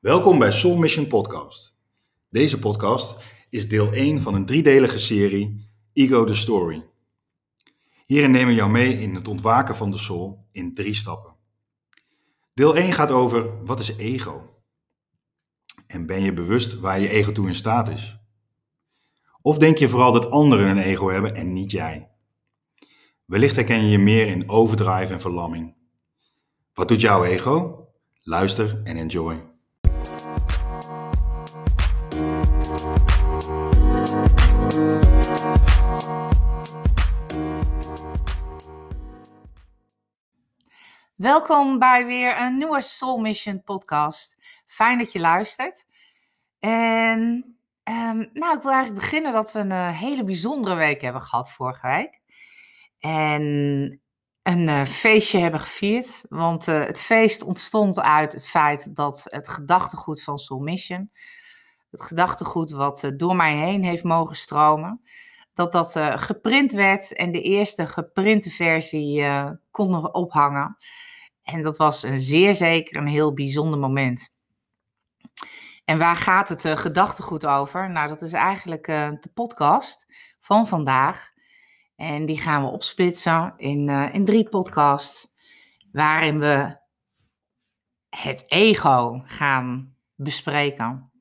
[0.00, 1.78] Welkom bij Soul Mission Podcast.
[2.30, 3.16] Deze podcast
[3.48, 6.86] is deel 1 van een driedelige serie Ego the Story.
[8.06, 11.34] Hierin nemen we jou mee in het ontwaken van de soul in drie stappen.
[12.54, 14.62] Deel 1 gaat over wat is ego?
[15.86, 18.18] En ben je bewust waar je ego toe in staat is?
[19.42, 22.10] Of denk je vooral dat anderen een ego hebben en niet jij?
[23.24, 25.74] Wellicht herken je je meer in overdrive en verlamming.
[26.72, 27.84] Wat doet jouw ego?
[28.20, 29.49] Luister en enjoy.
[41.20, 44.36] Welkom bij weer een nieuwe Soul Mission podcast.
[44.66, 45.86] Fijn dat je luistert.
[46.58, 51.22] En ehm, nou, ik wil eigenlijk beginnen dat we een eh, hele bijzondere week hebben
[51.22, 52.20] gehad vorige week.
[52.98, 53.42] En
[54.42, 56.22] een uh, feestje hebben gevierd.
[56.28, 61.10] Want uh, het feest ontstond uit het feit dat het gedachtegoed van Soul Mission,
[61.90, 65.02] het gedachtegoed wat door mij heen heeft mogen stromen,
[65.54, 69.24] dat dat geprint werd en de eerste geprinte versie
[69.70, 70.78] konden ophangen.
[71.42, 74.30] En dat was een zeer zeker een heel bijzonder moment.
[75.84, 77.90] En waar gaat het uh, gedachtegoed over?
[77.90, 80.06] Nou, dat is eigenlijk uh, de podcast
[80.40, 81.32] van vandaag.
[81.96, 85.32] En die gaan we opsplitsen in, uh, in drie podcasts,
[85.92, 86.78] waarin we
[88.08, 91.12] het ego gaan bespreken.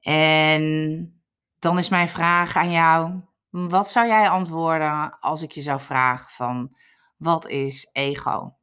[0.00, 1.22] En
[1.58, 3.20] dan is mijn vraag aan jou:
[3.50, 6.76] wat zou jij antwoorden als ik je zou vragen van
[7.16, 8.56] wat is ego?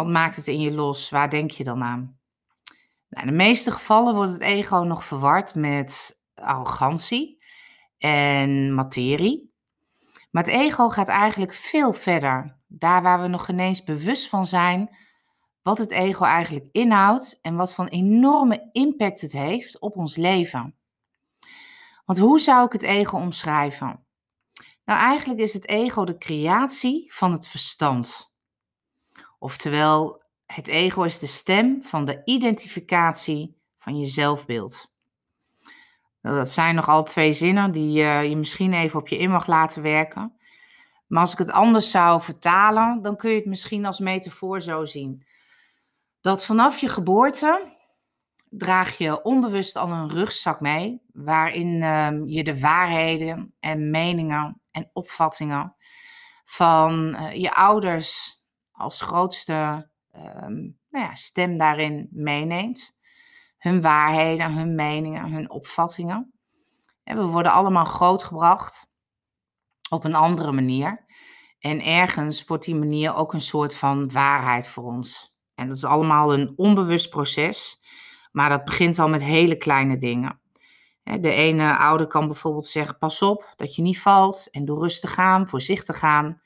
[0.00, 1.10] Wat maakt het in je los?
[1.10, 2.18] Waar denk je dan aan?
[3.08, 7.42] Nou, in de meeste gevallen wordt het ego nog verward met arrogantie
[7.98, 9.54] en materie.
[10.30, 12.58] Maar het ego gaat eigenlijk veel verder.
[12.66, 14.96] Daar waar we nog ineens bewust van zijn
[15.62, 20.78] wat het ego eigenlijk inhoudt en wat voor enorme impact het heeft op ons leven.
[22.04, 24.06] Want hoe zou ik het ego omschrijven?
[24.84, 28.29] Nou, eigenlijk is het ego de creatie van het verstand.
[29.42, 34.92] Oftewel, het ego is de stem van de identificatie van je zelfbeeld.
[36.20, 39.46] Nou, dat zijn nogal twee zinnen die uh, je misschien even op je in mag
[39.46, 40.38] laten werken.
[41.06, 44.84] Maar als ik het anders zou vertalen, dan kun je het misschien als metafoor zo
[44.84, 45.26] zien.
[46.20, 47.78] Dat vanaf je geboorte
[48.50, 54.90] draag je onbewust al een rugzak mee, waarin uh, je de waarheden en meningen en
[54.92, 55.74] opvattingen
[56.44, 58.39] van uh, je ouders
[58.80, 62.98] als grootste um, nou ja, stem daarin meeneemt.
[63.58, 66.32] Hun waarheden, hun meningen, hun opvattingen.
[67.04, 68.90] En we worden allemaal grootgebracht
[69.88, 71.04] op een andere manier.
[71.58, 75.34] En ergens wordt die manier ook een soort van waarheid voor ons.
[75.54, 77.84] En dat is allemaal een onbewust proces,
[78.32, 80.40] maar dat begint al met hele kleine dingen.
[81.02, 85.16] De ene ouder kan bijvoorbeeld zeggen: pas op dat je niet valt en doe rustig
[85.18, 86.40] aan, voorzichtig gaan.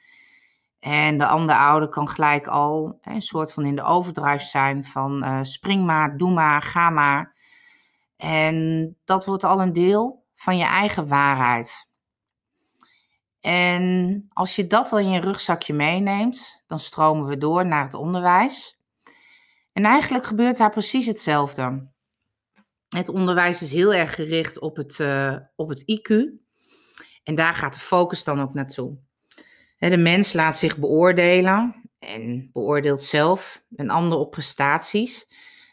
[0.84, 5.24] En de andere ouder kan gelijk al een soort van in de overdrive zijn van
[5.24, 7.36] uh, spring maar, doe maar, ga maar.
[8.16, 11.90] En dat wordt al een deel van je eigen waarheid.
[13.40, 17.94] En als je dat al in je rugzakje meeneemt, dan stromen we door naar het
[17.94, 18.78] onderwijs.
[19.72, 21.92] En eigenlijk gebeurt daar precies hetzelfde.
[22.88, 26.08] Het onderwijs is heel erg gericht op het, uh, op het IQ.
[27.22, 29.03] En daar gaat de focus dan ook naartoe.
[29.90, 35.28] De mens laat zich beoordelen en beoordeelt zelf een ander op prestaties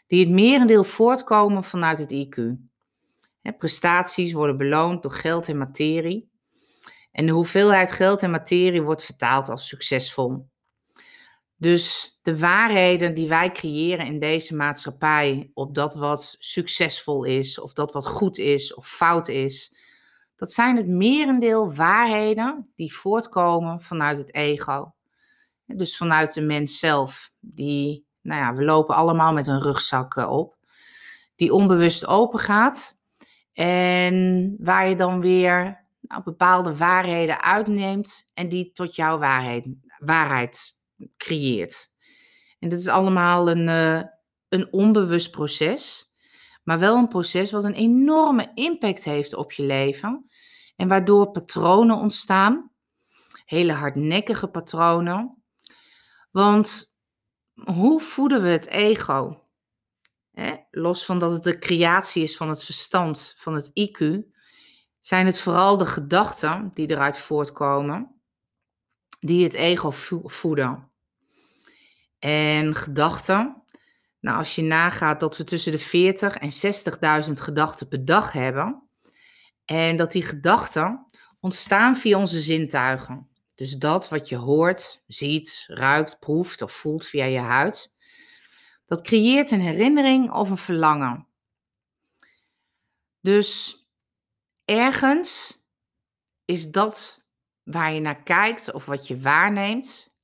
[0.06, 2.40] die het merendeel voortkomen vanuit het IQ.
[3.58, 6.30] Prestaties worden beloond door geld en materie.
[7.12, 10.46] En de hoeveelheid geld en materie wordt vertaald als succesvol.
[11.56, 17.72] Dus de waarheden die wij creëren in deze maatschappij op dat wat succesvol is, of
[17.72, 19.72] dat wat goed is of fout is,
[20.42, 24.94] dat zijn het merendeel waarheden die voortkomen vanuit het ego.
[25.66, 27.32] Dus vanuit de mens zelf.
[27.40, 30.56] Die, nou ja, we lopen allemaal met een rugzak eh, op.
[31.34, 32.98] Die onbewust open gaat.
[33.52, 39.68] En waar je dan weer nou, bepaalde waarheden uitneemt en die tot jouw waarheid,
[39.98, 40.78] waarheid
[41.16, 41.90] creëert.
[42.58, 44.02] En dit is allemaal een, uh,
[44.48, 46.12] een onbewust proces,
[46.62, 50.26] maar wel een proces wat een enorme impact heeft op je leven
[50.82, 52.70] en waardoor patronen ontstaan,
[53.44, 55.42] hele hardnekkige patronen.
[56.30, 56.92] Want
[57.54, 59.40] hoe voeden we het ego?
[60.70, 64.18] los van dat het de creatie is van het verstand, van het IQ,
[65.00, 68.20] zijn het vooral de gedachten die eruit voortkomen,
[69.20, 69.90] die het ego
[70.24, 70.90] voeden.
[72.18, 73.62] En gedachten,
[74.20, 76.50] Nou, als je nagaat dat we tussen de 40 en
[77.26, 78.90] 60.000 gedachten per dag hebben.
[79.72, 81.06] En dat die gedachten
[81.40, 83.28] ontstaan via onze zintuigen.
[83.54, 87.92] Dus dat wat je hoort, ziet, ruikt, proeft of voelt via je huid.
[88.86, 91.26] Dat creëert een herinnering of een verlangen.
[93.20, 93.78] Dus
[94.64, 95.62] ergens
[96.44, 97.24] is dat
[97.62, 100.14] waar je naar kijkt of wat je waarneemt,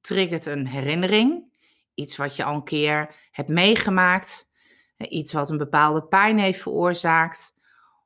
[0.00, 1.52] triggert een herinnering.
[1.94, 4.48] Iets wat je al een keer hebt meegemaakt.
[4.96, 7.53] Iets wat een bepaalde pijn heeft veroorzaakt.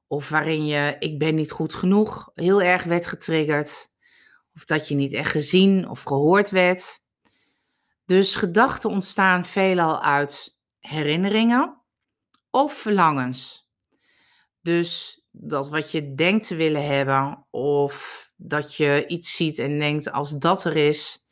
[0.09, 3.91] Of waarin je ik ben niet goed genoeg heel erg werd getriggerd.
[4.55, 7.01] Of dat je niet echt gezien of gehoord werd.
[8.05, 11.83] Dus gedachten ontstaan veelal uit herinneringen
[12.51, 13.69] of verlangens.
[14.63, 20.11] Dus dat wat je denkt te willen hebben, of dat je iets ziet en denkt
[20.11, 21.25] als dat er is.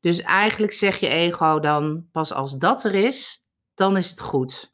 [0.00, 4.71] Dus eigenlijk zeg je ego dan pas als dat er is, dan is het goed.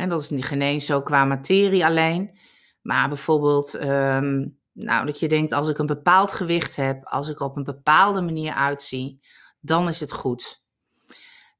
[0.00, 2.38] En dat is niet geen zo qua materie alleen,
[2.82, 7.40] maar bijvoorbeeld ehm, nou, dat je denkt als ik een bepaald gewicht heb, als ik
[7.40, 9.20] op een bepaalde manier uitzie,
[9.60, 10.62] dan is het goed.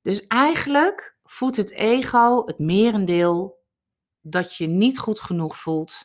[0.03, 3.59] Dus eigenlijk voedt het ego het merendeel
[4.21, 6.05] dat je niet goed genoeg voelt,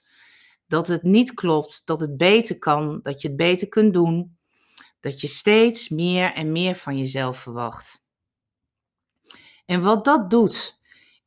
[0.68, 4.38] dat het niet klopt, dat het beter kan, dat je het beter kunt doen,
[5.00, 8.04] dat je steeds meer en meer van jezelf verwacht.
[9.66, 10.80] En wat dat doet,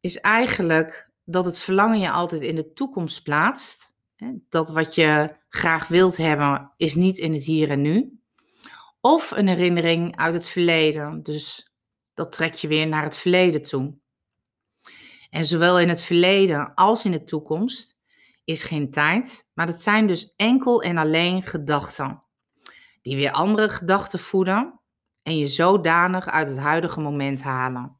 [0.08, 3.92] is eigenlijk dat het verlangen je altijd in de toekomst plaatst.
[4.48, 8.20] Dat wat je graag wilt hebben, is niet in het hier en nu.
[9.00, 11.22] Of een herinnering uit het verleden.
[11.22, 11.72] Dus
[12.14, 13.98] dat trek je weer naar het verleden toe.
[15.30, 17.96] En zowel in het verleden als in de toekomst
[18.44, 22.22] is geen tijd, maar het zijn dus enkel en alleen gedachten.
[23.02, 24.80] Die weer andere gedachten voeden
[25.22, 27.97] en je zodanig uit het huidige moment halen.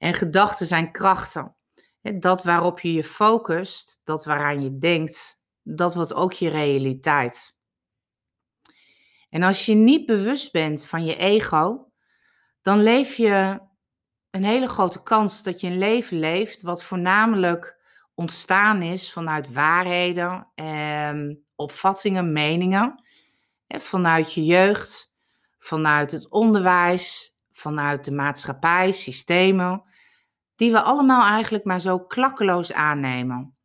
[0.00, 1.56] En gedachten zijn krachten.
[2.02, 7.54] Dat waarop je je focust, dat waaraan je denkt, dat wordt ook je realiteit.
[9.30, 11.92] En als je niet bewust bent van je ego,
[12.62, 13.60] dan leef je
[14.30, 17.78] een hele grote kans dat je een leven leeft wat voornamelijk
[18.14, 21.14] ontstaan is vanuit waarheden, eh,
[21.54, 23.04] opvattingen, meningen,
[23.66, 25.12] vanuit je jeugd,
[25.58, 29.88] vanuit het onderwijs, vanuit de maatschappij, systemen,
[30.60, 33.56] die we allemaal eigenlijk maar zo klakkeloos aannemen.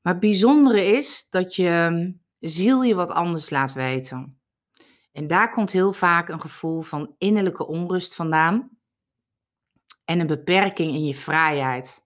[0.00, 4.40] Maar het bijzondere is dat je ehm, ziel je wat anders laat weten.
[5.12, 8.70] En daar komt heel vaak een gevoel van innerlijke onrust vandaan
[10.04, 12.04] en een beperking in je vrijheid.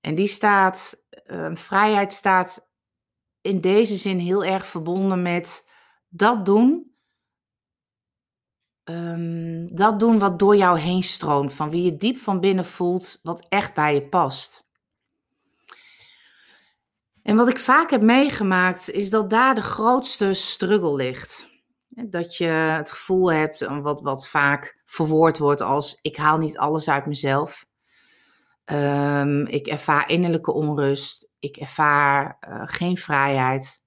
[0.00, 2.70] En die staat, uh, vrijheid staat
[3.40, 5.68] in deze zin heel erg verbonden met
[6.08, 6.89] dat doen,
[8.90, 13.18] um, dat doen wat door jou heen stroomt, van wie je diep van binnen voelt,
[13.22, 14.68] wat echt bij je past.
[17.22, 21.48] En wat ik vaak heb meegemaakt, is dat daar de grootste struggle ligt.
[21.88, 26.88] Dat je het gevoel hebt, wat, wat vaak verwoord wordt als ik haal niet alles
[26.88, 27.66] uit mezelf.
[28.64, 31.28] Um, ik ervaar innerlijke onrust.
[31.38, 33.82] Ik ervaar uh, geen vrijheid.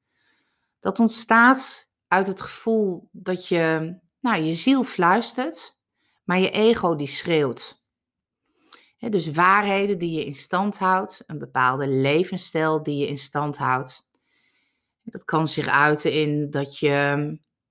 [0.79, 5.77] Dat ontstaat uit het gevoel dat je, nou, je ziel fluistert,
[6.23, 7.81] maar je ego die schreeuwt.
[8.97, 14.07] dus waarheden die je in stand houdt, een bepaalde levensstijl die je in stand houdt.
[15.03, 16.89] Dat kan zich uiten in dat je,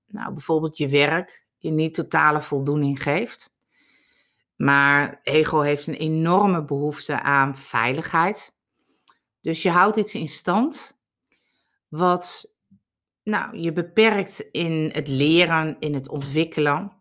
[0.05, 3.51] nou, bijvoorbeeld je werk, je niet totale voldoening geeft.
[4.55, 8.53] Maar ego heeft een enorme behoefte aan veiligheid.
[9.41, 10.97] Dus je houdt iets in stand
[11.87, 12.52] wat
[13.23, 16.91] nou, je beperkt in het leren, in het ontwikkelen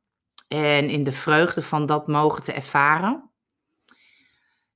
[0.48, 3.30] en in de vreugde van dat mogen te ervaren.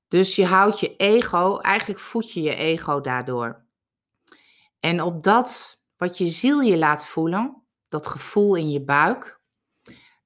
[0.08, 3.64] Dus je houdt je ego, eigenlijk voed je je ego daardoor.
[4.80, 9.40] En op dat wat je ziel je laat voelen, dat gevoel in je buik,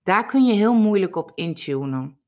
[0.02, 2.18] daar kun je heel moeilijk op intunen.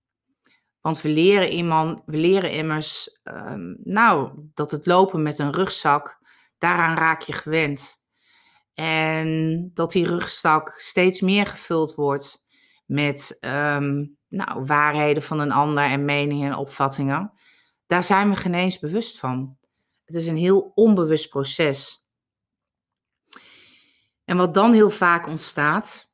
[0.81, 6.19] Want we leren, iemand, we leren immers, um, nou, dat het lopen met een rugzak,
[6.59, 8.02] daaraan raak je gewend.
[8.75, 12.45] En dat die rugzak steeds meer gevuld wordt
[12.87, 17.33] met um, nou, waarheden van een ander en meningen en opvattingen.
[17.87, 19.57] Daar zijn we geen eens bewust van.
[20.05, 22.05] Het is een heel onbewust proces.
[24.25, 26.11] En wat dan heel vaak ontstaat,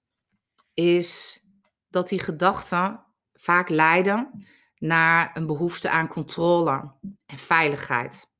[0.74, 1.42] is
[1.88, 4.46] dat die gedachten vaak leiden
[4.78, 6.92] naar een behoefte aan controle
[7.26, 8.30] en veiligheid.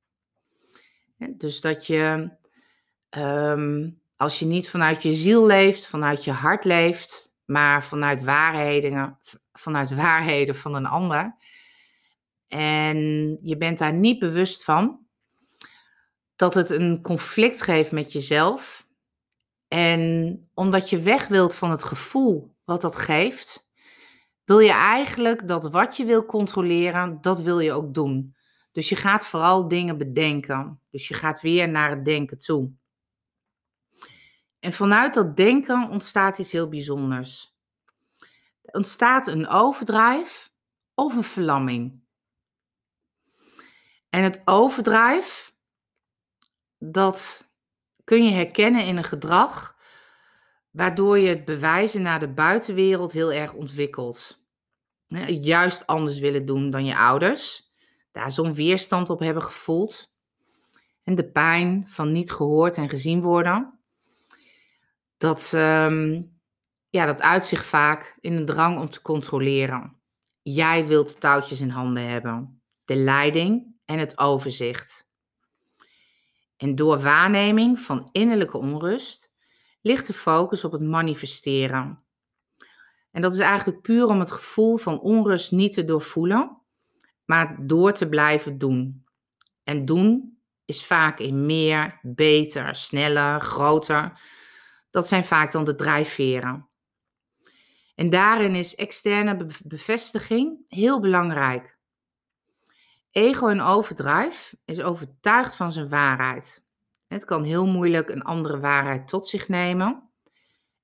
[1.16, 2.36] Dus dat je,
[3.08, 9.18] ehm, als je niet vanuit je ziel leeft, vanuit je hart leeft, maar vanuit waarheden,
[9.52, 11.36] vanuit waarheden van een ander.
[12.48, 12.98] En
[13.42, 15.06] je bent daar niet bewust van
[16.36, 18.86] dat het een conflict geeft met jezelf.
[19.68, 23.68] En omdat je weg wilt van het gevoel wat dat geeft,
[24.44, 28.36] wil je eigenlijk dat wat je wil controleren, dat wil je ook doen.
[28.72, 30.80] Dus je gaat vooral dingen bedenken.
[30.90, 32.72] Dus je gaat weer naar het denken toe.
[34.60, 37.56] En vanuit dat denken ontstaat iets heel bijzonders.
[38.62, 40.52] Er ontstaat een overdrijf
[40.94, 42.00] of een verlamming.
[44.08, 45.54] En het overdrijf,
[46.78, 47.48] dat
[48.04, 49.76] kun je herkennen in een gedrag
[50.70, 54.46] waardoor je het bewijzen naar de buitenwereld heel erg ontwikkelt.
[55.26, 57.70] Juist anders willen doen dan je ouders,
[58.12, 60.12] daar zo'n weerstand op hebben gevoeld.
[61.02, 63.77] En de pijn van niet gehoord en gezien worden,
[65.18, 66.32] dat, um,
[66.88, 69.96] ja, dat uitzicht vaak in een drang om te controleren.
[70.42, 75.06] Jij wilt touwtjes in handen hebben, de leiding en het overzicht.
[76.56, 79.30] En door waarneming van innerlijke onrust
[79.80, 82.02] ligt de focus op het manifesteren.
[83.10, 86.62] En dat is eigenlijk puur om het gevoel van onrust niet te doorvoelen,
[87.24, 89.04] maar door te blijven doen.
[89.64, 94.20] En doen is vaak in meer, beter, sneller, groter.
[94.98, 96.68] Dat zijn vaak dan de drijfveren.
[97.94, 101.78] En daarin is externe bevestiging heel belangrijk.
[103.10, 106.64] Ego en overdrijf is overtuigd van zijn waarheid.
[107.06, 110.10] Het kan heel moeilijk een andere waarheid tot zich nemen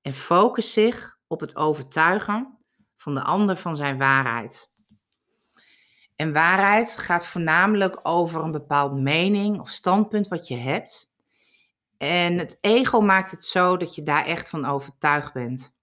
[0.03, 2.59] en focust zich op het overtuigen
[2.97, 4.71] van de ander van zijn waarheid.
[6.17, 11.13] En waarheid gaat voornamelijk over een bepaald mening of standpunt wat je hebt.
[12.05, 15.75] En het ego maakt het zo dat je daar echt van overtuigd bent.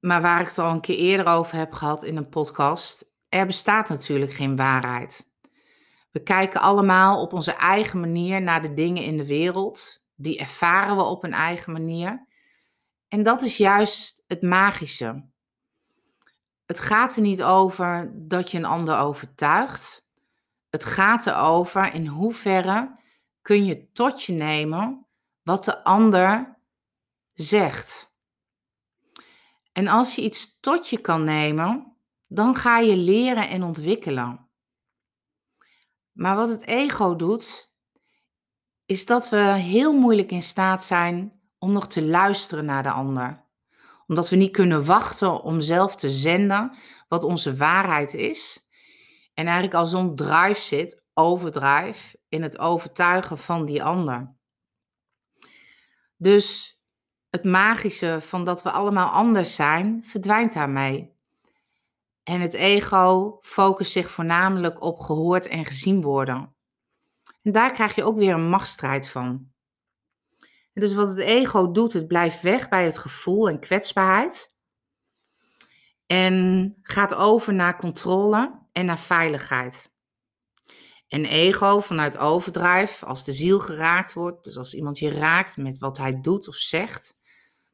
[0.00, 3.46] Maar waar ik het al een keer eerder over heb gehad in een podcast, er
[3.46, 5.28] bestaat natuurlijk geen waarheid.
[6.10, 10.02] We kijken allemaal op onze eigen manier naar de dingen in de wereld.
[10.14, 12.26] Die ervaren we op een eigen manier.
[13.08, 15.24] En dat is juist het magische.
[16.66, 20.06] Het gaat er niet over dat je een ander overtuigt.
[20.70, 23.02] Het gaat erover in hoeverre
[23.44, 25.06] kun je tot je nemen
[25.42, 26.58] wat de ander
[27.32, 28.12] zegt.
[29.72, 31.96] En als je iets tot je kan nemen,
[32.28, 34.48] dan ga je leren en ontwikkelen.
[36.12, 37.72] Maar wat het ego doet,
[38.86, 43.44] is dat we heel moeilijk in staat zijn om nog te luisteren naar de ander.
[44.06, 46.76] Omdat we niet kunnen wachten om zelf te zenden
[47.08, 48.68] wat onze waarheid is.
[49.34, 54.34] En eigenlijk al zo'n drive zit, overdrive, in het overtuigen van die ander.
[56.16, 56.78] Dus
[57.30, 61.12] het magische van dat we allemaal anders zijn, verdwijnt daarmee.
[62.22, 66.54] En het ego focust zich voornamelijk op gehoord en gezien worden.
[67.42, 69.52] En daar krijg je ook weer een machtsstrijd van.
[70.72, 74.54] Dus wat het ego doet, het blijft weg bij het gevoel en kwetsbaarheid.
[76.06, 79.93] En gaat over naar controle en naar veiligheid.
[81.14, 85.78] En ego vanuit overdrijf, als de ziel geraakt wordt, dus als iemand je raakt met
[85.78, 87.16] wat hij doet of zegt,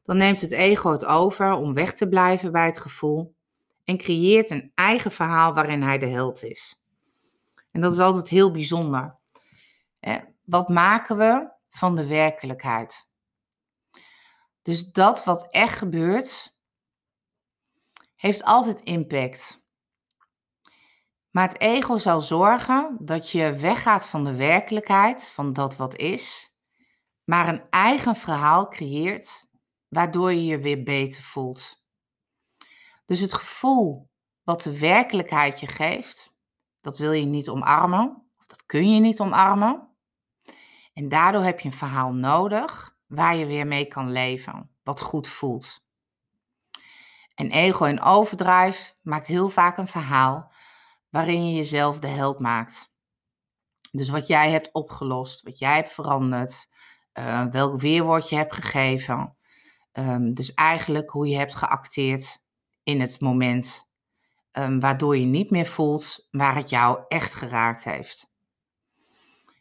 [0.05, 3.35] dan neemt het ego het over om weg te blijven bij het gevoel
[3.85, 6.83] en creëert een eigen verhaal waarin hij de held is.
[7.71, 9.19] En dat is altijd heel bijzonder.
[10.45, 13.09] Wat maken we van de werkelijkheid?
[14.63, 16.55] Dus dat wat echt gebeurt,
[18.17, 19.60] heeft altijd impact.
[21.31, 26.55] Maar het ego zal zorgen dat je weggaat van de werkelijkheid, van dat wat is,
[27.25, 29.49] maar een eigen verhaal creëert,
[29.89, 31.85] waardoor je je weer beter voelt.
[33.05, 34.11] Dus het gevoel
[34.43, 36.35] wat de werkelijkheid je geeft,
[36.81, 39.89] dat wil je niet omarmen, of dat kun je niet omarmen.
[40.93, 45.29] En daardoor heb je een verhaal nodig waar je weer mee kan leven, wat goed
[45.29, 45.85] voelt.
[47.35, 50.53] En ego en overdrijf maakt heel vaak een verhaal
[51.11, 52.93] waarin je jezelf de held maakt.
[53.91, 56.69] Dus wat jij hebt opgelost, wat jij hebt veranderd,
[57.19, 59.37] uh, welk weerwoord je hebt gegeven.
[59.93, 62.43] Um, dus eigenlijk hoe je hebt geacteerd
[62.83, 63.89] in het moment,
[64.53, 68.29] um, waardoor je niet meer voelt waar het jou echt geraakt heeft.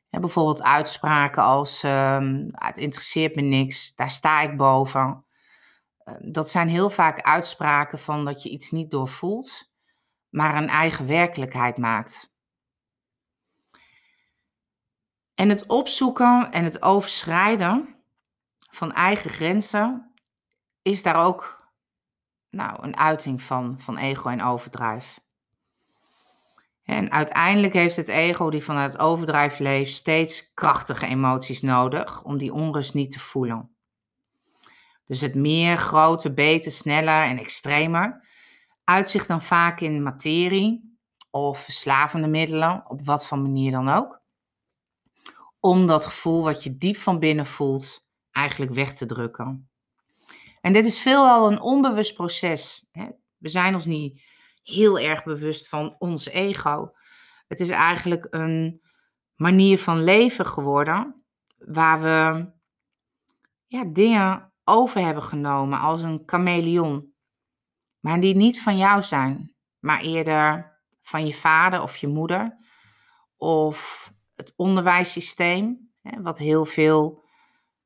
[0.10, 5.26] bijvoorbeeld uitspraken als um, het interesseert me niks, daar sta ik boven.
[5.98, 9.69] Ehm, dat zijn heel vaak uitspraken van dat je iets niet doorvoelt,
[10.30, 12.34] maar een eigen werkelijkheid maakt.
[15.36, 17.96] En het opzoeken en het overschrijden
[18.72, 20.14] van eigen grenzen
[20.82, 21.70] is daar ook
[22.50, 25.20] nou, een uiting van, van ego en overdrijf.
[26.84, 32.54] En uiteindelijk heeft het ego die vanuit overdrijf leeft steeds krachtige emoties nodig om die
[32.54, 33.76] onrust niet te voelen.
[35.06, 38.28] Dus het meer, groter, beter, sneller en extremer
[38.90, 40.98] uitzicht dan vaak in materie
[41.30, 44.22] of verslavende middelen, op wat voor manier dan ook.
[45.60, 49.70] Om dat gevoel wat je diep van binnen voelt eigenlijk weg te drukken.
[50.62, 52.86] En dit is veelal een onbewust proces.
[53.38, 54.22] We zijn ons niet
[54.64, 56.92] heel erg bewust van ons ego.
[57.48, 58.82] Het is eigenlijk een
[59.36, 61.24] manier van leven geworden
[61.58, 62.52] waar we
[63.68, 67.09] ja, dingen over hebben genomen als een chameleon.
[68.00, 72.58] Maar die niet van jou zijn, maar eerder van je vader of je moeder.
[73.38, 77.24] Of het onderwijssysteem, wat heel veel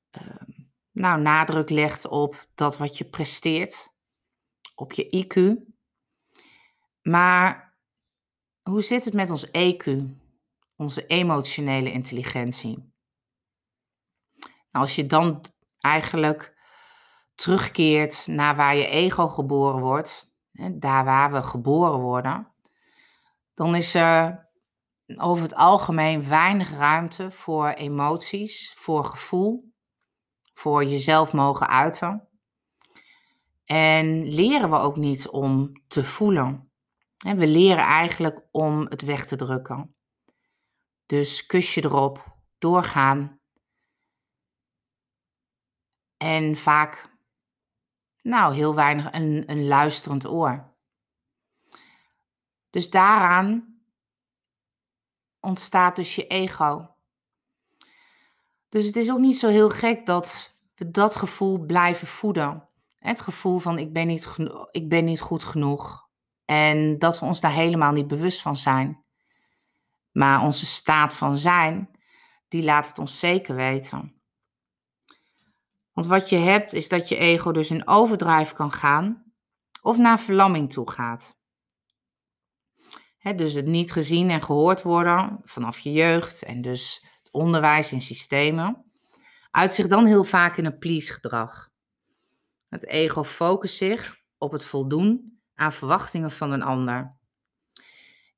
[0.09, 0.51] ehm,
[0.91, 3.93] nou, nadruk legt op dat wat je presteert,
[4.75, 5.63] op je IQ.
[7.01, 7.77] Maar
[8.61, 9.99] hoe zit het met ons EQ,
[10.75, 12.91] onze emotionele intelligentie?
[14.69, 15.45] Nou, als je dan
[15.79, 16.52] eigenlijk
[17.35, 20.31] terugkeert naar waar je ego geboren wordt,
[20.73, 22.53] daar waar we geboren worden,
[23.53, 24.49] dan is er
[25.15, 29.73] over het algemeen weinig ruimte voor emoties, voor gevoel,
[30.53, 32.27] voor jezelf mogen uiten.
[33.65, 36.71] En leren we ook niet om te voelen.
[37.17, 39.95] We leren eigenlijk om het weg te drukken.
[41.05, 43.39] Dus kusje erop, doorgaan.
[46.17, 47.12] En vaak,
[48.23, 50.71] nou, heel weinig een, een luisterend oor.
[52.69, 53.77] Dus daaraan
[55.39, 56.95] ontstaat dus je ego.
[58.69, 62.69] Dus het is ook niet zo heel gek dat we dat gevoel blijven voeden.
[62.97, 64.35] Het gevoel van ik ben niet,
[64.71, 66.09] ik ben niet goed genoeg.
[66.45, 69.03] En dat we ons daar helemaal niet bewust van zijn.
[70.11, 71.89] Maar onze staat van zijn,
[72.47, 74.22] die laat het ons zeker weten.
[75.93, 79.33] Want wat je hebt, is dat je ego dus in overdrijf kan gaan
[79.81, 81.37] of naar verlamming toe gaat.
[83.35, 88.01] dus het niet gezien en gehoord worden vanaf je jeugd en dus het onderwijs en
[88.01, 88.91] systemen,
[89.51, 91.69] uit zich dan heel vaak in een please gedrag.
[92.69, 97.15] Het ego focust zich op het voldoen aan verwachtingen van een ander.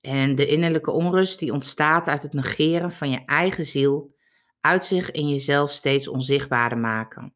[0.02, 4.16] En de innerlijke onrust die ontstaat uit het negeren van je eigen ziel,
[4.60, 7.36] uit zich in jezelf steeds onzichtbaarder maken.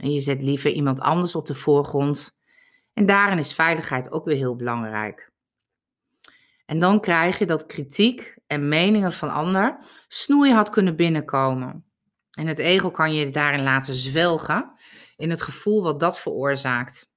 [0.00, 2.36] En je zet liever iemand anders op de voorgrond.
[2.92, 5.32] En daarin is veiligheid ook weer heel belangrijk.
[6.66, 9.78] En dan krijg je dat kritiek en meningen van ander
[10.28, 11.84] had kunnen binnenkomen.
[12.30, 14.72] En het ego kan je daarin laten zwelgen
[15.16, 17.10] in het gevoel wat dat veroorzaakt.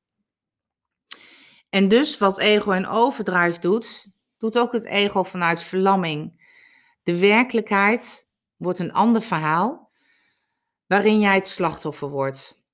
[1.70, 4.08] En dus wat ego en overdrijf doet,
[4.38, 6.44] doet ook het ego vanuit verlamming.
[7.04, 9.92] De werkelijkheid wordt een ander verhaal
[10.86, 12.65] waarin jij het slachtoffer wordt.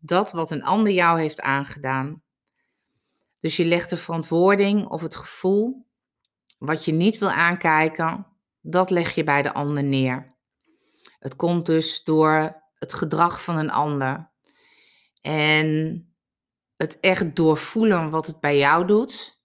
[0.00, 2.22] Dat wat een ander jou heeft aangedaan.
[3.40, 5.88] Dus je legt de verantwoording of het gevoel
[6.58, 8.26] wat je niet wil aankijken,
[8.60, 10.34] dat leg je bij de ander neer.
[11.18, 14.30] Het komt dus door het gedrag van een ander.
[15.20, 16.08] En
[16.76, 19.42] het echt doorvoelen wat het bij jou doet,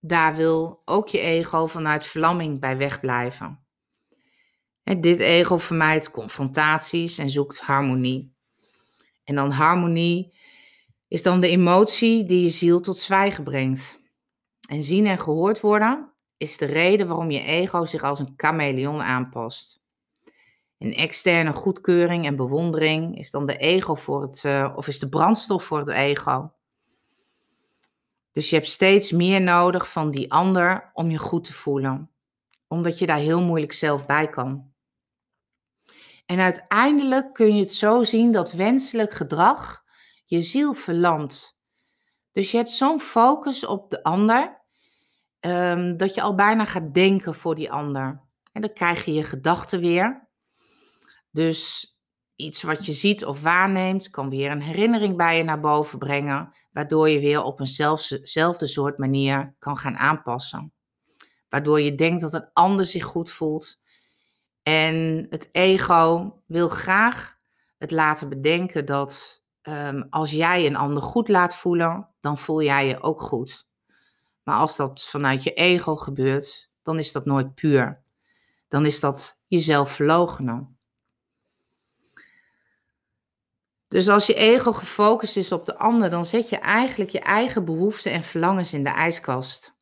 [0.00, 3.66] daar wil ook je ego vanuit verlamming bij wegblijven.
[4.82, 8.36] Dit ego vermijdt confrontaties en zoekt harmonie.
[9.28, 10.34] En dan harmonie
[11.08, 13.98] is dan de emotie die je ziel tot zwijgen brengt.
[14.68, 19.02] En zien en gehoord worden is de reden waarom je ego zich als een chameleon
[19.02, 19.80] aanpast.
[20.78, 25.08] Een externe goedkeuring en bewondering is dan de ego voor het, uh, of is de
[25.08, 26.52] brandstof voor het ego.
[28.32, 32.10] Dus je hebt steeds meer nodig van die ander om je goed te voelen,
[32.66, 34.67] omdat je daar heel moeilijk zelf bij kan.
[36.28, 39.84] En uiteindelijk kun je het zo zien dat wenselijk gedrag
[40.24, 41.58] je ziel verlamt.
[42.32, 44.60] Dus je hebt zo'n focus op de ander,
[45.40, 48.20] um, dat je al bijna gaat denken voor die ander.
[48.52, 50.28] En dan krijg je je gedachten weer.
[51.30, 51.92] Dus
[52.36, 56.52] iets wat je ziet of waarneemt, kan weer een herinnering bij je naar boven brengen,
[56.72, 60.72] waardoor je weer op eenzelfde soort manier kan gaan aanpassen.
[61.48, 63.78] Waardoor je denkt dat een ander zich goed voelt.
[64.68, 67.38] En het ego wil graag
[67.78, 72.86] het laten bedenken dat um, als jij een ander goed laat voelen, dan voel jij
[72.86, 73.68] je ook goed.
[74.42, 78.02] Maar als dat vanuit je ego gebeurt, dan is dat nooit puur.
[78.68, 80.78] Dan is dat jezelf verloochenen.
[83.88, 87.64] Dus als je ego gefocust is op de ander, dan zet je eigenlijk je eigen
[87.64, 89.74] behoeften en verlangens in de ijskast.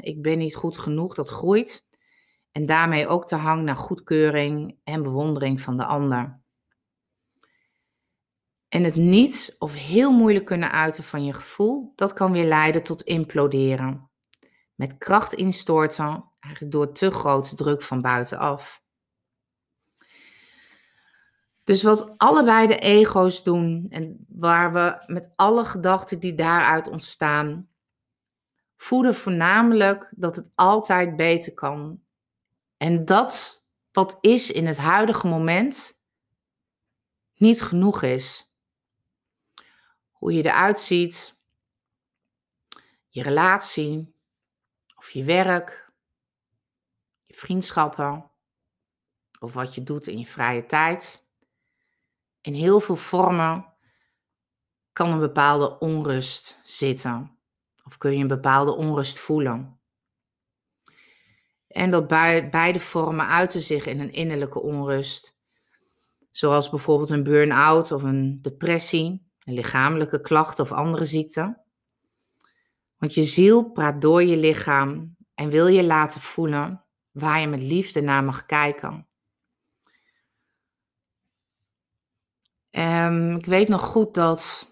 [0.00, 1.90] Ik ben niet goed genoeg, dat groeit.
[2.52, 6.40] En daarmee ook de hang naar goedkeuring en bewondering van de ander.
[8.68, 12.82] En het niet of heel moeilijk kunnen uiten van je gevoel, dat kan weer leiden
[12.82, 14.10] tot imploderen.
[14.74, 18.82] Met kracht instorten, eigenlijk door te grote druk van buitenaf.
[21.64, 27.68] Dus wat allebei de ego's doen en waar we met alle gedachten die daaruit ontstaan,
[28.76, 32.01] voeden voornamelijk dat het altijd beter kan.
[32.82, 36.00] En dat wat is in het huidige moment
[37.34, 38.52] niet genoeg is
[40.10, 41.38] hoe je eruit ziet,
[43.08, 44.14] je relatie
[44.96, 45.92] of je werk,
[47.24, 48.30] je vriendschappen
[49.40, 51.26] of wat je doet in je vrije tijd.
[52.40, 53.74] In heel veel vormen
[54.92, 57.38] kan een bepaalde onrust zitten
[57.84, 59.81] of kun je een bepaalde onrust voelen.
[61.72, 62.06] En dat
[62.50, 65.36] beide vormen uiten zich in een innerlijke onrust,
[66.30, 71.62] zoals bijvoorbeeld een burn-out of een depressie lichamelijke klachten of andere ziekten.
[72.96, 77.60] Want je ziel praat door je lichaam en wil je laten voelen waar je met
[77.60, 79.06] liefde naar mag kijken.
[82.70, 84.70] Um, ik weet nog goed dat,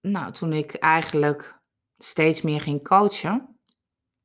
[0.00, 1.60] nou, toen ik eigenlijk
[1.98, 3.51] steeds meer ging coachen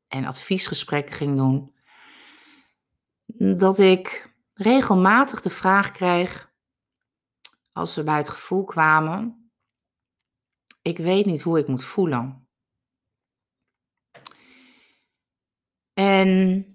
[0.08, 1.76] en adviesgesprekken ging doen,
[3.58, 6.52] dat ik regelmatig de vraag kreeg:
[7.72, 9.52] als we bij het gevoel kwamen,
[10.82, 12.48] ik weet niet hoe ik moet voelen.
[15.94, 16.66] En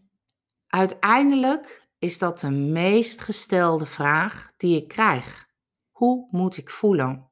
[0.66, 5.50] uiteindelijk is dat de meest gestelde vraag die ik krijg.
[5.90, 7.30] Hoe moet ik voelen?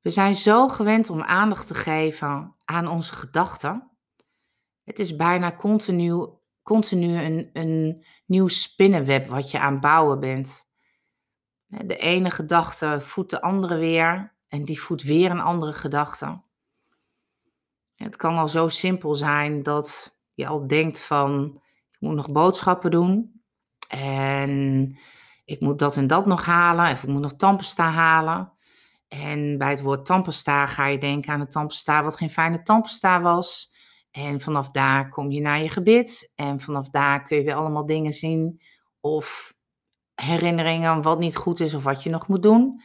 [0.00, 3.95] We zijn zo gewend om aandacht te geven aan onze gedachten.
[4.86, 6.28] Het is bijna continu,
[6.62, 10.68] continu een, een nieuw spinnenweb wat je aan bouwen bent.
[11.66, 16.42] De ene gedachte voedt de andere weer en die voedt weer een andere gedachte.
[17.94, 22.90] Het kan al zo simpel zijn dat je al denkt van ik moet nog boodschappen
[22.90, 23.42] doen
[23.88, 24.96] en
[25.44, 28.52] ik moet dat en dat nog halen of ik moet nog tandpasta halen.
[29.08, 33.20] En bij het woord tandpasta ga je denken aan een tandpasta wat geen fijne tandpasta
[33.20, 33.74] was.
[34.16, 37.86] En vanaf daar kom je naar je gebit en vanaf daar kun je weer allemaal
[37.86, 38.60] dingen zien
[39.00, 39.54] of
[40.14, 42.82] herinneringen wat niet goed is of wat je nog moet doen.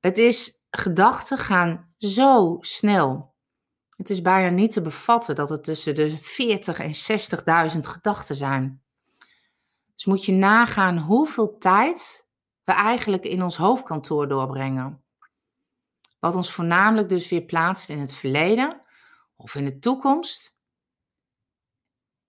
[0.00, 3.34] Het is, gedachten gaan zo snel.
[3.96, 6.92] Het is bijna niet te bevatten dat het tussen de 40 en
[7.72, 8.82] 60.000 gedachten zijn.
[9.94, 12.26] Dus moet je nagaan hoeveel tijd
[12.64, 15.02] we eigenlijk in ons hoofdkantoor doorbrengen.
[16.20, 18.79] Wat ons voornamelijk dus weer plaatst in het verleden
[19.40, 20.58] of in de toekomst.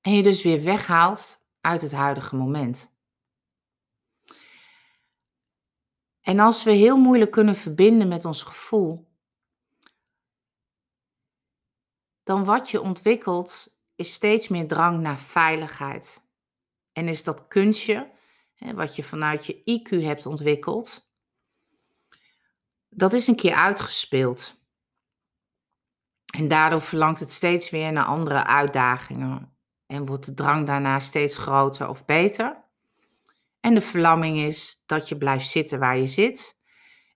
[0.02, 2.91] En je dus weer weghaalt uit het huidige moment.
[6.21, 9.10] En als we heel moeilijk kunnen verbinden met ons gevoel,
[12.24, 16.24] dan wat je ontwikkelt is steeds meer drang naar veiligheid.
[16.93, 18.12] En is dat kunstje,
[18.58, 21.10] wat je vanuit je IQ hebt ontwikkeld,
[22.89, 24.61] dat is een keer uitgespeeld.
[26.32, 29.56] En daardoor verlangt het steeds weer naar andere uitdagingen.
[29.86, 32.63] En wordt de drang daarna steeds groter of beter.
[33.60, 36.60] En de verlamming is dat je blijft zitten waar je zit.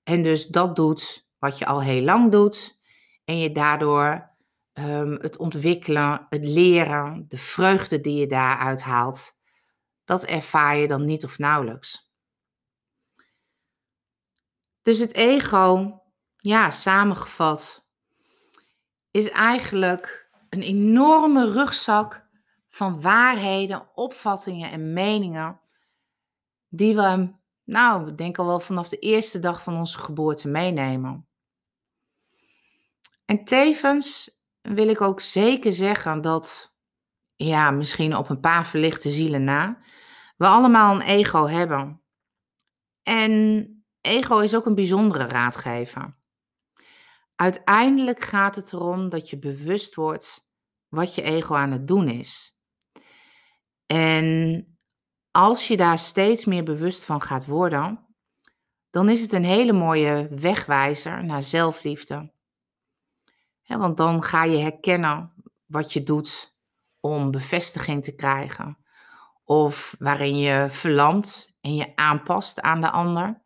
[0.03, 2.79] En dus dat doet wat je al heel lang doet.
[3.25, 4.35] En je daardoor
[4.73, 9.37] um, het ontwikkelen, het leren, de vreugde die je daaruit haalt,
[10.03, 12.13] dat ervaar je dan niet of nauwelijks.
[14.81, 15.99] Dus het ego,
[16.37, 17.84] ja, samengevat,
[19.15, 22.27] is eigenlijk een enorme rugzak
[22.67, 25.59] van waarheden, opvattingen en meningen
[26.69, 31.27] die we, nou, ik denk al wel vanaf de eerste dag van onze geboorte meenemen.
[33.25, 36.75] En tevens wil ik ook zeker zeggen dat,
[37.35, 39.81] ja, misschien op een paar verlichte zielen na,
[40.37, 42.01] we allemaal een ego hebben.
[43.03, 43.69] En
[44.01, 46.23] ego is ook een bijzondere raadgever.
[47.35, 50.47] Uiteindelijk gaat het erom dat je bewust wordt
[50.87, 52.57] wat je ego aan het doen is.
[53.85, 54.77] En
[55.31, 58.05] als je daar steeds meer bewust van gaat worden,
[58.89, 62.33] dan is het een hele mooie wegwijzer naar zelfliefde.
[63.67, 65.33] want dan ga je herkennen
[65.65, 66.55] wat je doet
[66.99, 68.77] om bevestiging te krijgen.
[69.43, 73.43] Of waarin je verlamt en je aanpast aan de ander.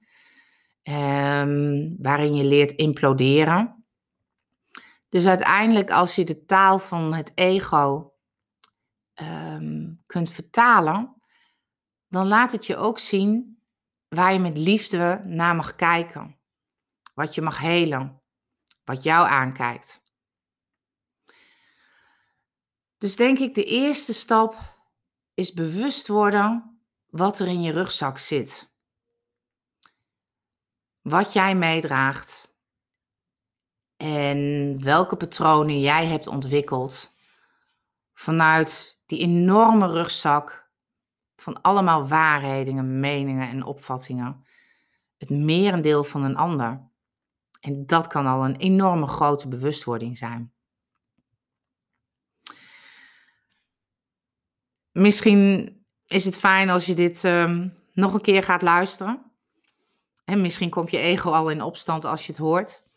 [0.83, 3.78] ehm, waarin je leert imploderen.
[5.09, 8.13] Dus uiteindelijk, als je de taal van het ego
[9.13, 11.21] ehm, kunt vertalen,
[12.07, 13.63] dan laat het je ook zien
[14.07, 16.39] waar je met liefde naar mag kijken.
[17.13, 18.21] Wat je mag helen,
[18.83, 20.01] wat jou aankijkt.
[22.97, 24.77] Dus denk ik, de eerste stap
[25.33, 28.73] is bewust worden wat er in je rugzak zit.
[31.01, 32.48] Wat jij meedraagt.
[34.01, 37.13] En welke patronen jij hebt ontwikkeld
[38.13, 40.71] vanuit die enorme rugzak
[41.35, 44.45] van allemaal waarheden, meningen en opvattingen.
[45.17, 46.89] Het merendeel van een ander.
[47.59, 50.53] En dat kan al een enorme grote bewustwording zijn.
[54.91, 59.31] Misschien is het fijn als je dit um, nog een keer gaat luisteren.
[60.25, 62.87] En misschien komt je ego al in opstand als je het hoort.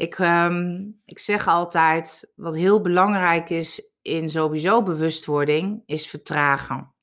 [0.00, 6.94] Ik, um, ik zeg altijd, wat heel belangrijk is in sowieso bewustwording, is vertragen.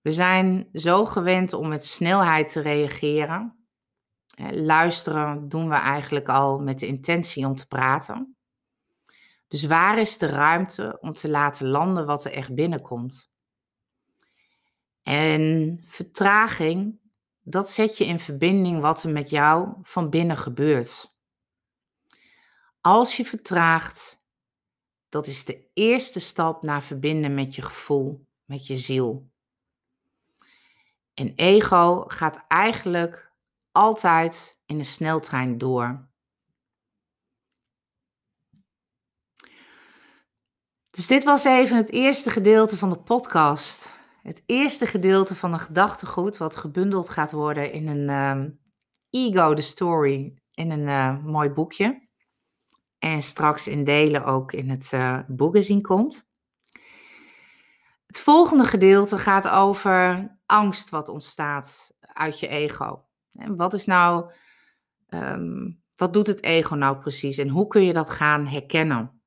[0.00, 3.66] We zijn zo gewend om met snelheid te reageren.
[4.50, 8.36] Luisteren doen we eigenlijk al met de intentie om te praten.
[9.48, 13.30] Dus waar is de ruimte om te laten landen wat er echt binnenkomt?
[15.02, 17.00] En vertraging,
[17.42, 21.11] dat zet je in verbinding wat er met jou van binnen gebeurt.
[22.82, 24.22] Als je vertraagt,
[25.08, 29.30] dat is de eerste stap naar verbinden met je gevoel, met je ziel.
[31.14, 33.32] En ego gaat eigenlijk
[33.72, 36.08] altijd in een sneltrein door.
[40.90, 43.90] Dus dit was even het eerste gedeelte van de podcast.
[44.22, 48.60] Het eerste gedeelte van een gedachtegoed wat gebundeld gaat worden in een um,
[49.10, 52.10] Ego the Story in een uh, mooi boekje.
[53.02, 56.28] En straks in delen ook in het uh, boekenzien komt.
[58.06, 63.04] Het volgende gedeelte gaat over angst wat ontstaat uit je ego.
[63.34, 64.32] En wat is nou,
[65.08, 69.22] um, wat doet het ego nou precies en hoe kun je dat gaan herkennen?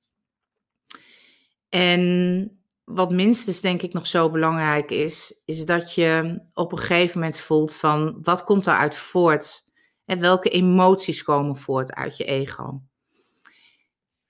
[1.70, 7.20] En wat minstens denk ik nog zo belangrijk is, is dat je op een gegeven
[7.20, 9.66] moment voelt van wat komt eruit voort
[10.06, 12.82] en welke emoties komen voort uit je ego.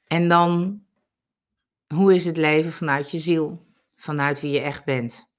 [0.06, 0.84] En dan,
[1.88, 3.66] hoe is het leven vanuit je ziel,
[3.96, 5.30] vanuit wie je echt bent?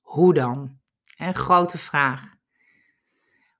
[0.00, 0.78] Hoe dan?
[1.16, 2.34] Een grote vraag.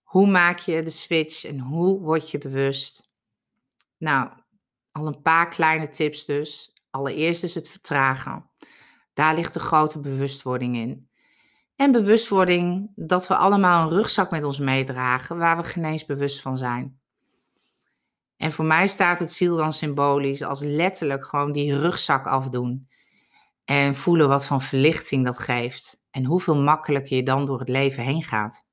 [0.02, 3.10] Hoe maak je de switch en hoe word je bewust?
[3.98, 4.30] Nou,
[4.90, 6.72] al een paar kleine tips dus.
[6.90, 8.50] Allereerst is het vertragen.
[9.12, 11.10] Daar ligt de grote bewustwording in.
[11.76, 16.40] En bewustwording dat we allemaal een rugzak met ons meedragen waar we geen eens bewust
[16.40, 16.99] van zijn.
[18.40, 22.88] En voor mij staat het ziel dan symbolisch als letterlijk gewoon die rugzak afdoen.
[23.64, 26.02] En voelen wat van verlichting dat geeft.
[26.10, 28.64] En hoeveel makkelijker je dan door het leven heen gaat.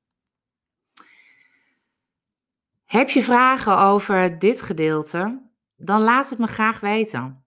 [2.86, 5.50] Heb je vragen over dit gedeelte?
[5.76, 7.46] Dan laat het me graag weten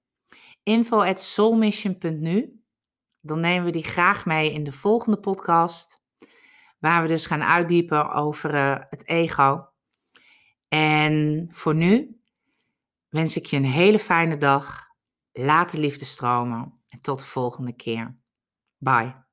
[0.62, 2.62] info at soulmission.nu.
[3.20, 6.02] Dan nemen we die graag mee in de volgende podcast,
[6.78, 9.69] waar we dus gaan uitdiepen over uh, het ego.
[10.70, 12.20] En voor nu
[13.09, 14.88] wens ik je een hele fijne dag.
[15.33, 18.18] Laat de liefde stromen en tot de volgende keer.
[18.78, 19.29] Bye.